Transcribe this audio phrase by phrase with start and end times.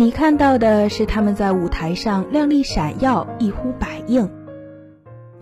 [0.00, 4.30] 你看到的是他们在舞台上亮丽闪耀，一呼百应。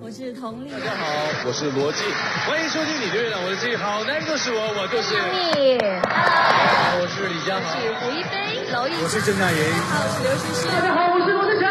[0.00, 1.06] 我是佟丽，大家好，
[1.46, 2.02] 我是罗辑，
[2.44, 5.78] 欢迎收听《你的月亮我的记》，好男就是我，我就是你。
[5.78, 11.70] 我是李佳豪，我是胡一菲，娄艺，我是郑嘉颖，我是刘诗诗，大家好，我是罗志祥，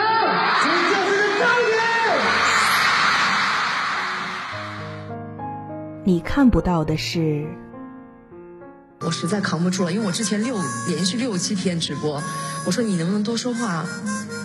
[0.64, 1.76] 请教我的张远。
[6.06, 7.46] 你看不到的是。
[9.00, 10.56] 我实在扛不住了，因为我之前六
[10.88, 12.20] 连续六七天直播，
[12.68, 13.86] 我说你能不能多说话？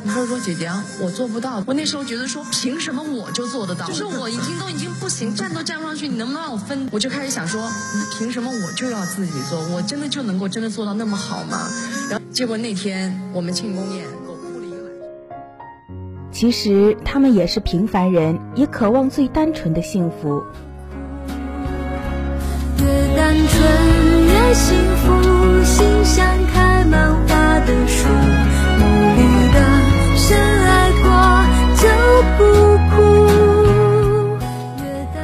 [0.06, 1.60] 他说说姐姐，我做不到。
[1.66, 3.84] 我那时候觉得说，凭什么我就做得到？
[3.86, 6.86] 就是我已经都已经不行，站都站不上去，你能不能让我分？
[6.92, 9.58] 我就开始想说，那凭什么我就要自己做？
[9.74, 11.68] 我真的就能够真的做到那么好吗？
[12.08, 16.32] 然后结果那天我们庆功宴，给我哭了一晚上。
[16.32, 20.44] 其实他们也是平凡人，也渴望最单纯的幸福。
[22.78, 24.54] 越单纯越。
[24.54, 26.26] 幸福，心像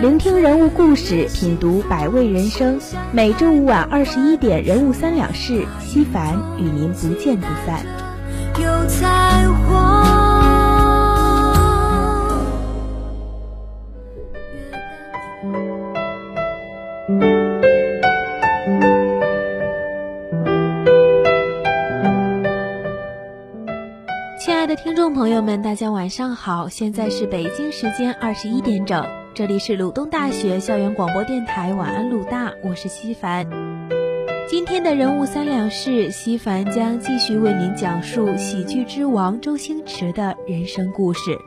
[0.01, 2.79] 聆听人物故事，品读百味人生。
[3.13, 7.85] 每周五晚二十一点，人物三两事，西凡与您不见不散。
[8.59, 9.98] 有彩虹。
[24.99, 33.49] 众朋友们，大家晚上好，现在是北京时间二十一点整，这里是鲁东大学校园广播电台晚安鲁大，我是西凡。
[34.49, 41.39] 今天的人物三两事，西凡将继续为您讲述喜剧之王周星驰的人生故事。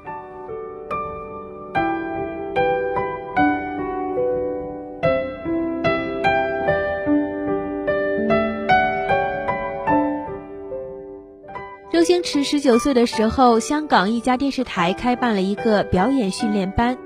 [12.02, 16.98] 周星驰十九岁的时候，香港一家电视台开办了一个表演训练班。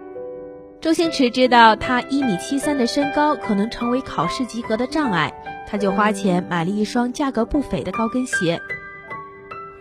[0.79, 5.34] 周星驰知道他一米七三的身高可能成为考试及格的障碍，
[5.67, 8.61] 他就花钱买了一双价格不菲的高跟鞋。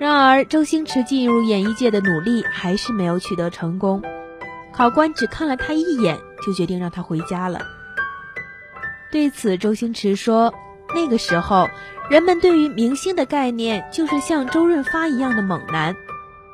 [0.01, 4.03] 然而，周星驰进入演艺界的努力还是没有取得成功。
[4.73, 7.61] 考官只看了他一眼，就决定让他回家了。
[9.13, 10.53] 对此，周星驰说
[10.95, 11.69] ：“那个时候。”
[12.11, 15.97] 人们对于明星的概念就是像周润发一样的猛男，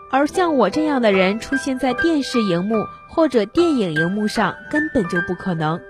[0.09, 5.81] 而像我这样的人出现在电视荧幕或者电影荧幕上根本就不可能。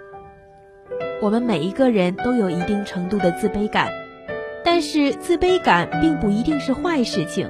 [1.21, 3.91] 我们每一个人都有一定程度的自卑感，
[4.65, 7.47] 但是自卑感并不一定是坏事情，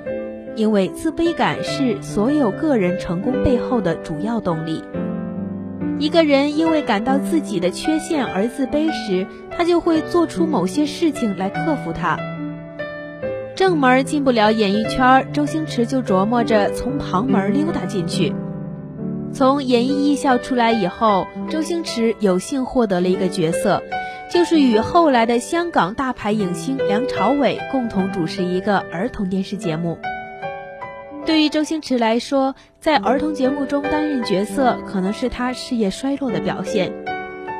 [0.56, 4.82] 因为自卑感是所有个人成功背后的主要动力。
[6.00, 12.16] 一个人因为感到自己的缺陷而自卑时，他就会做出某些事情来克服它。
[13.54, 18.32] 正门进不了演艺圈，周星驰就琢磨着从旁门溜达进去。
[19.34, 23.82] 从演艺艺校出来以后，周星驰有幸获得了一个角色，
[24.32, 29.98] 就是与后来的香港大牌影星梁朝伟共同主持一个儿童电视节目。
[31.26, 36.92] 对于周星驰来说，在儿童节目中担任角色，可能是他事业衰落的表现，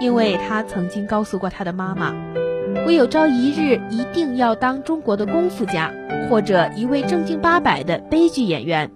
[0.01, 2.15] 因为他曾经告诉过他的妈妈
[2.87, 5.93] ：“我有朝一日一定要当中国的功夫家，
[6.29, 8.91] 或者一位正经八百的悲剧演员。”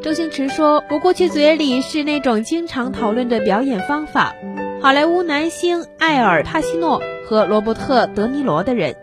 [0.00, 4.34] 周星驰说：“我过去嘴里是那种经常讨论的表演方法，
[4.80, 8.94] 好莱坞男星艾尔·帕西诺和罗伯特·德尼罗的人。”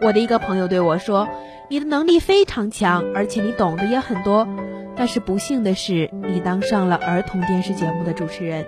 [0.00, 1.28] 我的一个朋友对我说。
[1.72, 4.46] 你的能力非常强，而且你懂得也很多，
[4.94, 8.66] 但是不幸的是，你当上了儿童电视节目的主持人。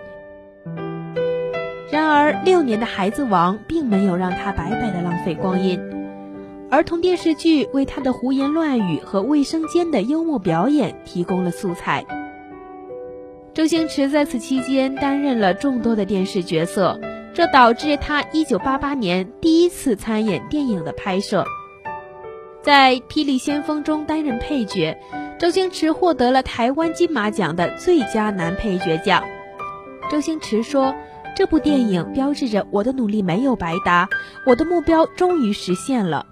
[1.92, 5.78] 然而，六年的孩子王并没有让他白白的浪费光阴，
[6.70, 12.06] 儿童电视剧为他的胡言乱语和卫生间的幽默表演提供了素材。
[13.52, 16.98] 周星驰在此期间担任了众多的电视角色，
[17.34, 21.44] 这导致他1988年第一次参演电影的拍摄。
[22.64, 24.98] 在《霹雳先锋》中担任配角，
[25.38, 29.22] 周星驰获得了台湾金马奖的最佳男配角奖。
[30.10, 30.94] 周星驰说
[31.36, 34.08] ：“这部电影标志着我的努力没有白搭，
[34.46, 36.24] 我的目标终于实现了。”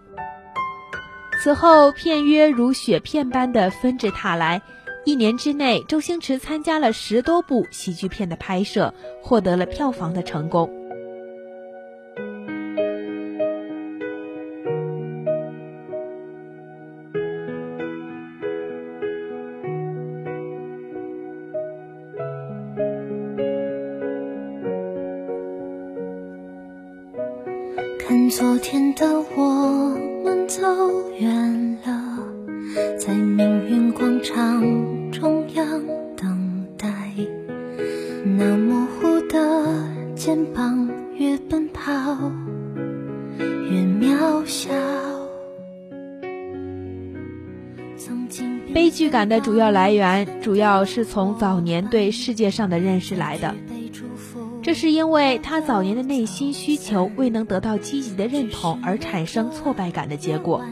[1.42, 4.62] 此后，片约如雪片般的纷至沓来，
[5.04, 10.70] 一年之内，周星驰参加了十多部喜剧片的拍摄，获得了票房的成功。
[28.12, 30.60] 看昨天的我们走
[31.18, 32.18] 远了。
[32.98, 34.62] 在命运广场
[35.10, 35.82] 中央
[36.14, 36.92] 等待，
[38.36, 39.66] 那模糊的
[40.14, 41.90] 肩膀越奔跑
[43.40, 44.74] 越渺小。
[47.96, 53.54] 曾经悲剧感的主要来源，主要是从早年对世界上的认识来的。
[54.72, 60.64] 这是因为他早年的内心需求未能得到积极的认同而产生挫败感的结果。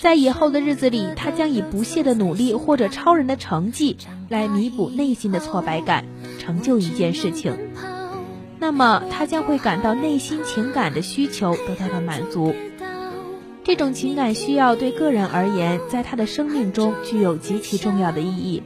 [0.00, 3.96] 在以后的日子里，他将以不懈的努力或者超人的成绩
[4.28, 6.04] 来弥补内心的挫败感，
[6.38, 7.58] 成就一件事情。
[8.60, 12.54] 那么，他将会感到内心情感的需求得到了满足。
[13.64, 18.62] 这种情感需要对个人而言，在他的生命中具有极其重要的意义。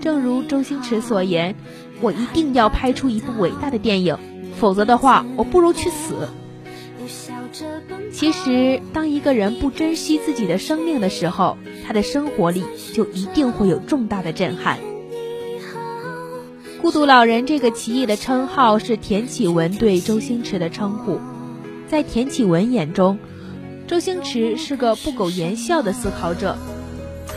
[0.00, 1.56] 正如周星驰所言。
[2.00, 4.16] 我一定要拍出一部伟大的电影，
[4.58, 6.28] 否则的话，我不如去死。
[8.12, 11.56] 其实，当一个人不珍惜自己的生命的时候，
[11.86, 12.64] 他的生活里
[12.94, 14.78] 就一定会有重大的震撼。
[16.80, 21.20] 孤独老人这个奇异的称号是田启文对周星驰的称呼，
[21.88, 23.18] 在田启文眼中，
[23.86, 26.56] 周星驰是个不苟言笑的思考者。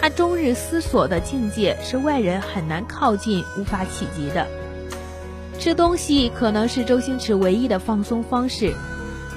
[0.03, 4.45] 他终日思索的境界是外人很难靠近、无法企及的。
[5.57, 8.73] 吃东西可能是周星驰唯一的放松方式，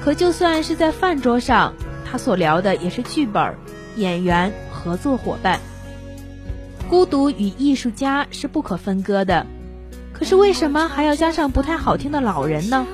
[0.02, 1.72] 可就算是在饭桌上，
[2.04, 3.54] 他所聊的也是剧本、
[3.94, 5.60] 演员、合作伙伴。
[6.88, 9.46] 孤独与艺术家是不可分割的，
[10.12, 12.84] 可是为什么还要加上不太好听的老人呢？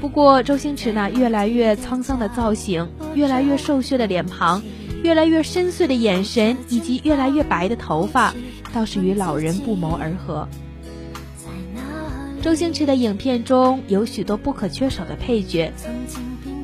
[0.00, 4.60] 不过周星驰那越来越沧桑的造型，越来越瘦削的脸庞。
[5.02, 8.34] 越来越深邃的眼神以及越来越白的头发，
[8.72, 10.48] 倒是与老人不谋而合。
[12.42, 15.72] 周星驰的影片中有许多不可缺少的配角，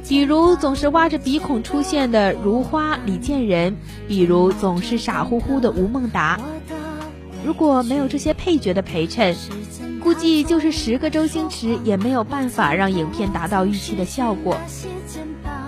[0.08, 3.76] 比如总是挖着鼻孔出现的如花李建仁，
[4.06, 6.40] 比如总是傻乎乎的吴孟达。
[7.44, 9.34] 如果没有这些配角的陪衬，
[10.00, 14.56] 估计就是十个周星驰也没有办法让影片达到预期的效果。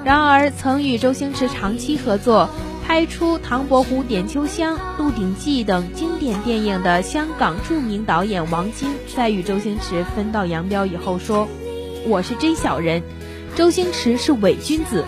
[0.05, 2.51] 然而，曾与周星驰长期合作，
[2.87, 11.49] 拍出《唐伯虎点秋香》《鹿鼎记》等经典电影的香港著名导演王晶，在与周星驰分道扬镳以后说
[12.07, 13.03] ：“我是真小人，
[13.57, 15.07] 周星驰是伪君子。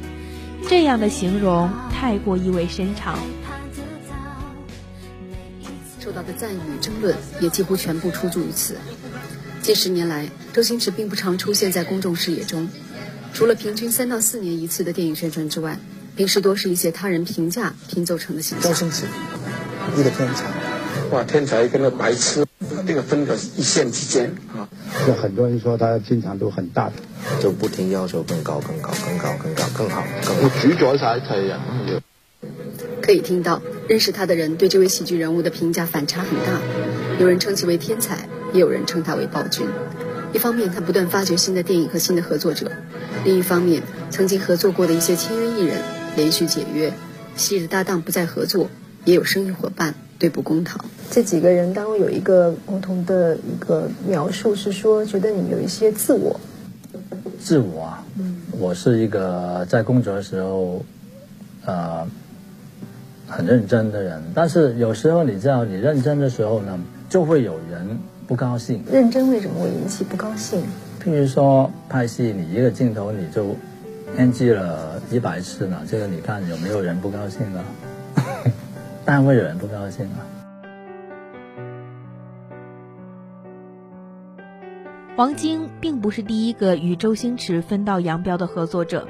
[0.68, 3.18] ”这样的形容太过意味深长。
[5.98, 8.76] 受到的赞誉、争论也几乎全部出自于此。
[9.62, 12.68] 近十年来，周星驰并不常出现在公众视野中。
[13.36, 15.78] 除了平均三到四年一次的电影宣传之外，
[16.16, 18.72] 平时多是一些他人评价拼凑成的形象。
[18.72, 19.04] 周星驰，
[19.94, 20.46] 一个天才，
[21.10, 22.46] 哇，天才跟那白痴，
[22.86, 24.66] 那个分隔一线之间啊。
[25.06, 26.90] 有很多人说他经常都很大，
[27.38, 30.48] 就不停要求更高、更高、更高、更高、更好、更好。
[30.58, 31.60] 主宰晒一切人。
[33.02, 36.58] 可以听到，认识他的人对这位喜剧人物的评价反差很大，
[37.20, 39.66] 有人称其为天才，也有人称他为暴君。
[40.32, 42.68] 一方面，他不断发掘新的电影和新的合作者；
[43.24, 45.78] 另一方面，曾经合作过的一些签约艺人
[46.14, 46.92] 连续解约，
[47.36, 48.68] 昔日搭档不再合作，
[49.04, 50.84] 也有生意伙伴对簿公堂。
[51.10, 56.38] 这几个人当中有一个共同的一个描述是说，觉得你有一些自我。
[57.40, 58.04] 自我啊，
[58.58, 60.84] 我是一个在工作的时候，
[61.64, 62.06] 呃，
[63.26, 66.78] 很认真的人，但是有时候你知道，你认真的时候呢，
[67.08, 67.98] 就会有人。
[68.26, 70.60] 不高兴，认真为什么会引起不高兴？
[71.02, 73.54] 譬如说拍戏，你一个镜头你就
[74.16, 77.64] NG 了一百次呢，这个你看有没有人不高兴啊？
[79.04, 80.26] 当然会有人不高兴啊。
[85.16, 89.06] 王晶并不是第一个与周星驰分道扬镳的合作者。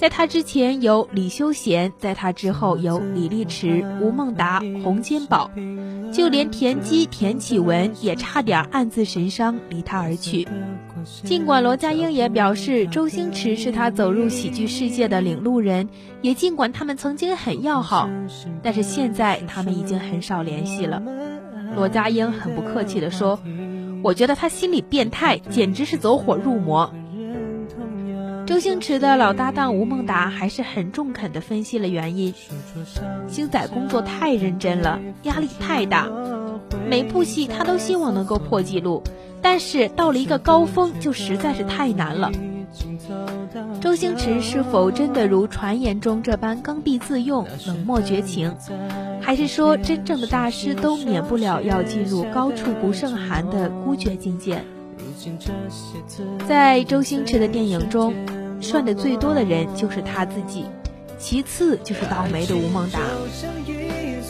[0.00, 5.50] 在他之前有李修贤，在他之后有李立池、吴孟达、洪金宝，
[6.10, 10.48] 就连田鸡、田启文也差点暗自神伤，离他而去。
[11.22, 15.90] 尽管罗家英也表示周星驰是他走入喜剧世界的领路人，
[16.22, 18.08] 也尽管他们曾经很要好，
[18.62, 21.02] 但是现在他们已经很少联系了。
[21.76, 23.38] 罗家英很不客气地说
[24.02, 26.90] ：“我觉得他心理变态，简直是走火入魔。”
[28.50, 32.34] 周星驰的老搭档吴孟达还是很中肯地分析了原因：
[33.28, 36.08] 星仔工作太认真了，压力太大，
[36.88, 39.04] 每部戏他都希望能够破纪录，
[39.40, 42.32] 但是到了一个高峰就实在是太难了。
[43.80, 48.52] 周星驰是否真的如传言中这般刚愎自用、冷漠绝情，
[49.20, 54.64] 还是说真正的大师都免不了要进入高处不胜寒的孤绝境界？
[56.48, 58.12] 在周星驰的电影中。
[58.60, 60.66] 涮的最多的人就是他自己，
[61.18, 63.00] 其次就是倒霉的吴孟达。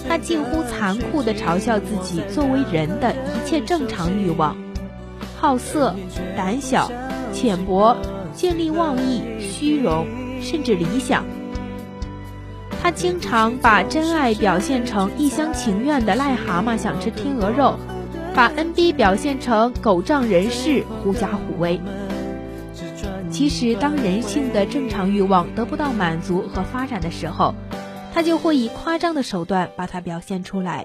[0.09, 4.57] 他近乎残酷地嘲笑自己作为人的一切正常欲望：
[5.37, 5.95] 好色、
[6.37, 6.91] 胆小、
[7.33, 7.97] 浅薄、
[8.35, 10.07] 见利忘义、虚荣，
[10.41, 11.25] 甚至理想。
[12.83, 17.79] 他经常把真爱表现成一厢情愿的癞蛤蟆想吃天鹅肉，
[18.35, 21.79] 把 N B 表现成狗仗人势、狐假虎威。
[23.41, 27.55] 其实，当人性的正常欲望得不到满足和发展的时候，
[28.13, 30.85] 他就会以夸张的手段把它表现出来。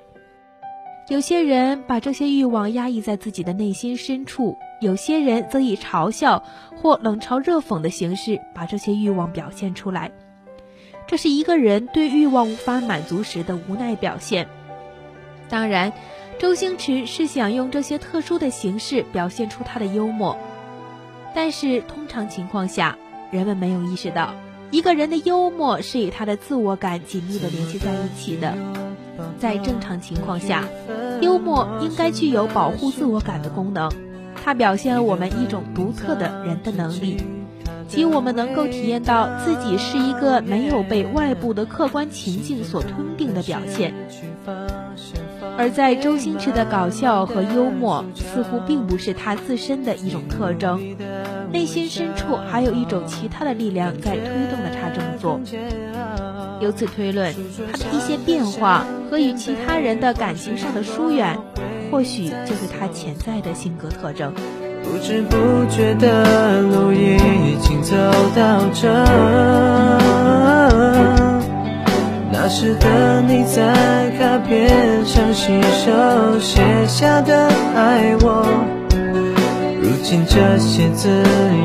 [1.10, 6.46] 有些人把这些欲望压抑在自己的内心深处，有些人则以嘲笑
[6.78, 10.10] 或冷嘲热讽的形式把这些欲望表现出来。
[11.08, 14.48] 这是一个人对欲望无法满足时的无奈表现。
[15.50, 15.92] 当然，
[16.40, 20.38] 周星驰是想用这些特殊的形式表现出他的幽默，
[21.36, 22.98] 但是通常情况下，
[23.30, 24.34] 人们没有意识到，
[24.72, 28.56] 一个人的幽默是与他的自我感紧密地联系在一起的。
[29.38, 30.64] 在正常情况下，
[31.22, 33.92] 幽默应该具有保护自我感的功能，
[34.44, 37.18] 它表现了我们一种独特的人的能力。
[37.88, 43.94] 即我们能够体验到自己是一个没有被外部的客观情境所吞并的表现，
[45.56, 50.98] 而在周星驰的搞笑和幽默似乎并不是他自身的一种特征，
[51.56, 55.40] 内心深处还有一种其他的力量在推动着他这么做。
[56.60, 57.34] 由此推论，
[57.72, 61.40] 他的一些变化和与其他人的感情上的疏远，
[61.90, 64.34] 或许就是他潜在的性格特征。
[64.84, 67.96] 不知不觉的路已经走
[68.36, 68.92] 到这，
[72.34, 78.46] 那时的你在卡片上亲手写下的爱我，
[79.86, 81.08] 如今这些字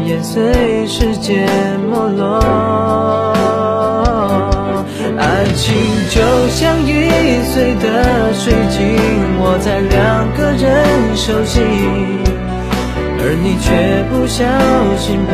[0.05, 1.49] 眼随时间
[1.89, 2.39] 没落，
[5.17, 5.75] 爱情
[6.11, 7.09] 就像易
[7.45, 8.79] 碎的水晶，
[9.41, 11.63] 握在两个人手心。
[13.23, 14.45] 而你却不小
[14.99, 15.33] 心破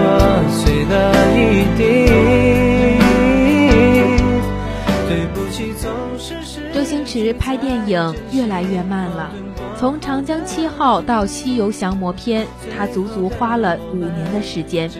[0.53, 0.95] 碎了
[1.35, 1.83] 一地。
[5.09, 6.35] 对不起，总是
[6.73, 9.33] 周星驰拍电影越来越慢了，
[9.79, 14.91] 从《长江七号》到《西游降魔篇》，他足足花了五年的时间。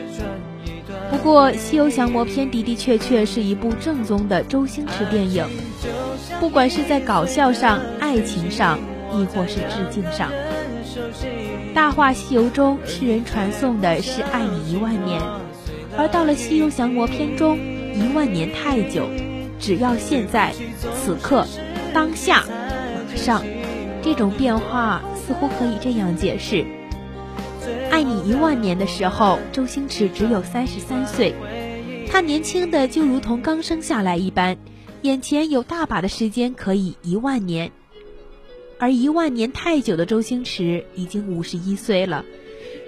[1.11, 5.47] 不过，《西游降魔篇》的的确确是一部正宗的周星驰电影，
[6.41, 8.79] 不管是在搞笑上、爱情上，
[9.15, 10.31] 亦或是致敬上。
[11.75, 15.23] 《大话西游》中，世人传颂的是爱你一万年，
[15.97, 17.59] 而到了《西游降魔篇》中，
[17.95, 19.09] 一万年太久，
[19.59, 20.53] 只要现在、
[20.95, 21.47] 此刻、
[21.95, 23.43] 当下、马上，
[24.07, 26.65] 这种变化似乎可以这样解释：
[27.91, 31.35] 爱你一万年的时候，周星驰只有三十三岁，
[32.09, 34.59] 他年轻的就如同刚生下来一般，
[35.03, 37.73] 眼前有大把的时间可以一万年。
[38.79, 42.25] 而一万年太久的周星驰已经五十一岁了，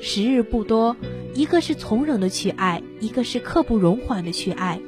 [0.01, 0.97] 时日不多，
[1.35, 4.81] 一个是从容的去爱，一个是刻不容缓的去爱，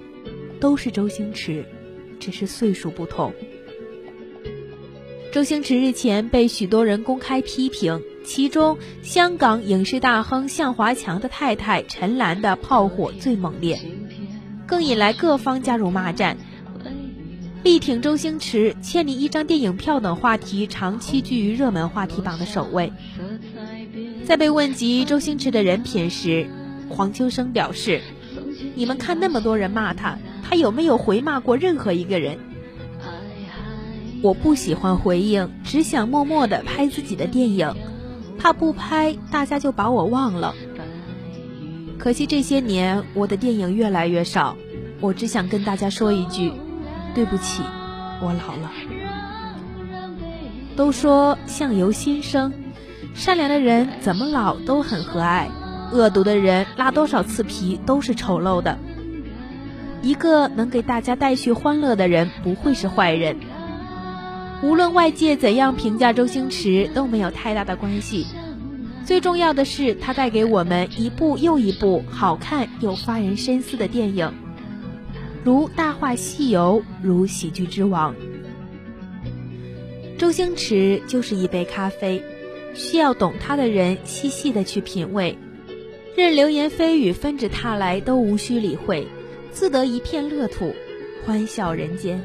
[0.60, 1.64] 都是周星驰，
[2.20, 3.34] 只是岁数不同。
[5.32, 13.80] 周星驰日前被许多人公开批评，其中香港影视大亨向华强的太太陈岚的炮火最猛烈，
[14.66, 16.36] 更引来各方加入骂战。
[17.62, 22.92] 力挺周星驰、欠你一张电影票等话题长期居于热门话题榜的首位。
[24.24, 26.48] 在被问及周星驰的人品时，
[26.88, 28.00] 黄秋生表示
[28.74, 32.36] ：“你们看那么多人骂他，他有没有回骂过任何一个人？
[34.22, 37.74] 我不喜欢回应，只想默默的拍自己的电影，
[38.38, 40.54] 怕不拍大家就把我忘了。
[41.98, 44.56] 可惜这些年我的电影越来越少，
[45.00, 46.52] 我只想跟大家说一句。”
[47.12, 47.64] 对不起，
[48.22, 48.70] 我老了。
[50.76, 52.52] 都说相由心生，
[53.14, 55.48] 善良的人怎么老都很和蔼，
[55.90, 58.78] 恶毒的人拉多少次皮都是丑陋的。
[60.02, 63.36] 一个能给大家带去欢乐的人，不会是坏人。
[64.62, 68.26] 无论外界怎样评价周星驰，都没有太大的关系。
[69.06, 74.32] 最重要的是，他带给我们一部又一部好看又发人深思的电影。
[75.42, 78.14] 如《大话西游》，如《喜剧之王》，
[80.18, 82.22] 周星驰就是一杯咖啡，
[82.74, 85.38] 需要懂他的人细细的去品味，
[86.14, 89.06] 任流言蜚语纷至沓来都无需理会，
[89.50, 90.74] 自得一片乐土，
[91.24, 92.22] 欢笑人间。